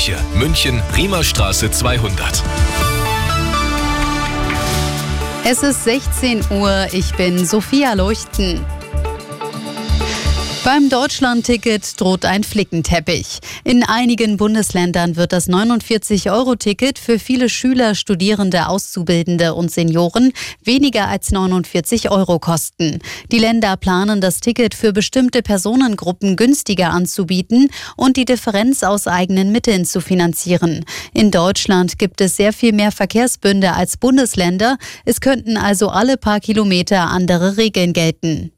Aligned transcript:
Küche, 0.00 0.16
München, 0.34 0.82
Riemerstraße 0.96 1.70
200. 1.70 2.42
Es 5.44 5.62
ist 5.62 5.84
16 5.84 6.40
Uhr, 6.50 6.86
ich 6.92 7.14
bin 7.16 7.44
Sophia 7.44 7.92
Leuchten. 7.92 8.64
Beim 10.72 10.88
Deutschland-Ticket 10.88 12.00
droht 12.00 12.24
ein 12.24 12.44
Flickenteppich. 12.44 13.40
In 13.64 13.82
einigen 13.82 14.36
Bundesländern 14.36 15.16
wird 15.16 15.32
das 15.32 15.48
49-Euro-Ticket 15.48 16.96
für 16.96 17.18
viele 17.18 17.48
Schüler, 17.48 17.96
Studierende, 17.96 18.68
Auszubildende 18.68 19.54
und 19.54 19.72
Senioren 19.72 20.30
weniger 20.62 21.08
als 21.08 21.32
49 21.32 22.12
Euro 22.12 22.38
kosten. 22.38 23.00
Die 23.32 23.40
Länder 23.40 23.76
planen, 23.76 24.20
das 24.20 24.38
Ticket 24.38 24.76
für 24.76 24.92
bestimmte 24.92 25.42
Personengruppen 25.42 26.36
günstiger 26.36 26.90
anzubieten 26.90 27.68
und 27.96 28.16
die 28.16 28.24
Differenz 28.24 28.84
aus 28.84 29.08
eigenen 29.08 29.50
Mitteln 29.50 29.84
zu 29.84 30.00
finanzieren. 30.00 30.84
In 31.12 31.32
Deutschland 31.32 31.98
gibt 31.98 32.20
es 32.20 32.36
sehr 32.36 32.52
viel 32.52 32.72
mehr 32.72 32.92
Verkehrsbünde 32.92 33.72
als 33.72 33.96
Bundesländer. 33.96 34.78
Es 35.04 35.20
könnten 35.20 35.56
also 35.56 35.88
alle 35.88 36.16
paar 36.16 36.38
Kilometer 36.38 37.10
andere 37.10 37.56
Regeln 37.56 37.92
gelten. 37.92 38.52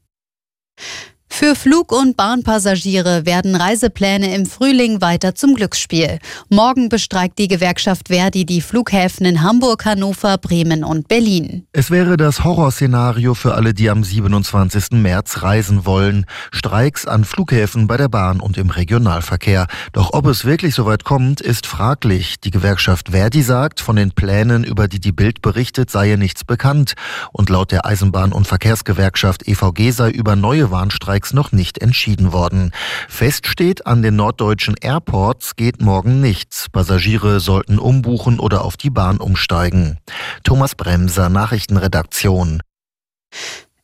Für 1.35 1.55
Flug- 1.55 1.91
und 1.91 2.15
Bahnpassagiere 2.15 3.25
werden 3.25 3.55
Reisepläne 3.55 4.35
im 4.35 4.45
Frühling 4.45 5.01
weiter 5.01 5.33
zum 5.33 5.55
Glücksspiel. 5.55 6.19
Morgen 6.49 6.89
bestreikt 6.89 7.39
die 7.39 7.47
Gewerkschaft 7.47 8.09
Verdi 8.09 8.45
die 8.45 8.61
Flughäfen 8.61 9.25
in 9.25 9.41
Hamburg, 9.41 9.83
Hannover, 9.83 10.37
Bremen 10.37 10.83
und 10.83 11.07
Berlin. 11.07 11.65
Es 11.71 11.89
wäre 11.89 12.17
das 12.17 12.43
Horrorszenario 12.43 13.33
für 13.33 13.55
alle, 13.55 13.73
die 13.73 13.89
am 13.89 14.03
27. 14.03 14.91
März 14.91 15.41
reisen 15.41 15.87
wollen. 15.87 16.27
Streiks 16.51 17.07
an 17.07 17.25
Flughäfen 17.25 17.87
bei 17.87 17.97
der 17.97 18.09
Bahn 18.09 18.39
und 18.39 18.59
im 18.59 18.69
Regionalverkehr. 18.69 19.65
Doch 19.91 20.13
ob 20.13 20.27
es 20.27 20.45
wirklich 20.45 20.75
so 20.75 20.85
weit 20.85 21.03
kommt, 21.03 21.41
ist 21.41 21.65
fraglich. 21.65 22.41
Die 22.41 22.51
Gewerkschaft 22.51 23.09
Verdi 23.09 23.41
sagt, 23.41 23.81
von 23.81 23.95
den 23.95 24.11
Plänen, 24.11 24.63
über 24.63 24.87
die 24.87 24.99
die 24.99 25.11
Bild 25.11 25.41
berichtet, 25.41 25.89
sei 25.89 26.15
nichts 26.15 26.43
bekannt. 26.43 26.93
Und 27.31 27.49
laut 27.49 27.71
der 27.71 27.87
Eisenbahn- 27.87 28.33
und 28.33 28.45
Verkehrsgewerkschaft 28.45 29.47
EVG 29.47 29.89
sei 29.89 30.11
über 30.11 30.35
neue 30.35 30.69
Warnstreiks 30.69 31.22
Streiks 31.23 31.33
noch 31.33 31.51
nicht 31.53 31.77
entschieden 31.77 32.33
worden. 32.33 32.71
Fest 33.07 33.47
steht, 33.47 33.87
an 33.87 34.01
den 34.01 34.15
norddeutschen 34.17 34.75
Airports 34.81 35.55
geht 35.55 35.81
morgen 35.81 36.19
nichts. 36.19 36.67
Passagiere 36.69 37.39
sollten 37.39 37.79
umbuchen 37.79 38.39
oder 38.39 38.65
auf 38.65 38.75
die 38.75 38.89
Bahn 38.89 39.17
umsteigen. 39.17 39.99
Thomas 40.43 40.75
Bremser, 40.75 41.29
Nachrichtenredaktion. 41.29 42.61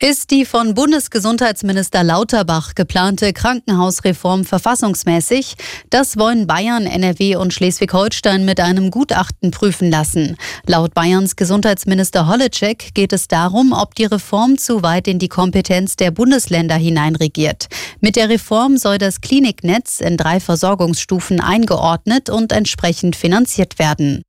Ist 0.02 0.32
die 0.32 0.46
von 0.46 0.76
Bundesgesundheitsminister 0.76 2.06
Lauterbach 2.06 2.74
geplante 2.74 3.34
Krankenhausreform 3.34 4.46
verfassungsmäßig? 4.46 5.56
Das 5.90 6.16
wollen 6.16 6.48
Bayern, 6.48 6.86
NRW 6.86 7.36
und 7.36 7.54
Schleswig-Holstein 7.54 8.46
mit 8.46 8.62
einem 8.62 8.92
Gutachten 8.92 9.52
prüfen 9.52 9.92
lassen. 9.92 10.38
Laut 10.66 10.94
Bayerns 10.94 11.36
Gesundheitsminister 11.36 12.28
Holleczek 12.28 12.94
geht 12.94 13.12
es 13.12 13.28
darum, 13.28 13.74
ob 13.74 13.94
die 13.94 14.06
Reform 14.06 14.58
zu 14.58 14.84
weit 14.84 15.06
in 15.10 15.20
die 15.20 15.28
Kompetenz 15.28 15.98
der 15.98 16.12
Bundesländer 16.12 16.76
hineinregiert. 16.76 17.68
Mit 18.00 18.16
der 18.16 18.30
Reform 18.30 18.78
soll 18.78 19.00
das 19.00 19.20
Kliniknetz 19.20 20.00
in 20.00 20.16
drei 20.16 20.40
Versorgungsstufen 20.40 21.42
eingeordnet 21.42 22.30
und 22.30 22.54
entsprechend 22.54 23.18
finanziert 23.18 23.80
werden. 23.80 24.22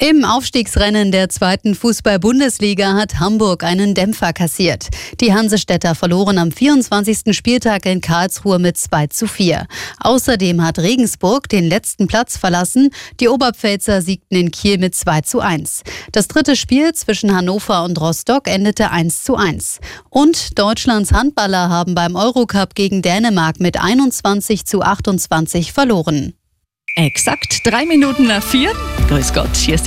Im 0.00 0.24
Aufstiegsrennen 0.24 1.10
der 1.10 1.28
zweiten 1.28 1.74
Fußball-Bundesliga 1.74 2.94
hat 2.94 3.18
Hamburg 3.18 3.64
einen 3.64 3.96
Dämpfer 3.96 4.32
kassiert. 4.32 4.86
Die 5.20 5.34
Hansestädter 5.34 5.96
verloren 5.96 6.38
am 6.38 6.52
24. 6.52 7.36
Spieltag 7.36 7.84
in 7.84 8.00
Karlsruhe 8.00 8.60
mit 8.60 8.76
2 8.76 9.08
zu 9.08 9.26
4. 9.26 9.66
Außerdem 9.98 10.64
hat 10.64 10.78
Regensburg 10.78 11.48
den 11.48 11.64
letzten 11.64 12.06
Platz 12.06 12.36
verlassen. 12.36 12.90
Die 13.18 13.26
Oberpfälzer 13.26 14.00
siegten 14.00 14.36
in 14.36 14.52
Kiel 14.52 14.78
mit 14.78 14.94
2 14.94 15.22
zu 15.22 15.40
1. 15.40 15.82
Das 16.12 16.28
dritte 16.28 16.54
Spiel 16.54 16.92
zwischen 16.92 17.34
Hannover 17.34 17.82
und 17.82 18.00
Rostock 18.00 18.46
endete 18.46 18.92
1 18.92 19.24
zu 19.24 19.34
1. 19.34 19.80
Und 20.10 20.56
Deutschlands 20.60 21.10
Handballer 21.10 21.70
haben 21.70 21.96
beim 21.96 22.14
Eurocup 22.14 22.76
gegen 22.76 23.02
Dänemark 23.02 23.58
mit 23.58 23.80
21 23.80 24.64
zu 24.64 24.80
28 24.80 25.72
verloren. 25.72 26.34
Exakt 26.98 27.64
drei 27.64 27.86
Minuten 27.86 28.26
nach 28.26 28.42
vier. 28.42 28.72
Grüß 29.08 29.32
Gott, 29.32 29.54
hier 29.56 29.76
ist 29.76 29.86